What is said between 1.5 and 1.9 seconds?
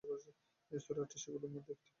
মধ্যে একটি।